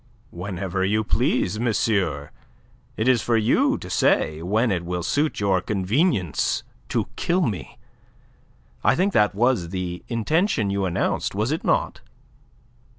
"Whenever 0.31 0.83
you 0.83 1.03
please, 1.03 1.59
monsieur. 1.59 2.31
It 2.97 3.07
is 3.07 3.21
for 3.21 3.37
you 3.37 3.77
to 3.77 3.87
say 3.87 4.41
when 4.41 4.71
it 4.71 4.83
will 4.83 5.03
suit 5.03 5.39
your 5.39 5.61
convenience 5.61 6.63
to 6.89 7.07
kill 7.15 7.41
me. 7.43 7.77
I 8.83 8.95
think 8.95 9.13
that 9.13 9.35
was 9.35 9.69
the 9.69 10.03
intention 10.07 10.71
you 10.71 10.85
announced, 10.85 11.35
was 11.35 11.51
it 11.51 11.63
not?" 11.63 12.01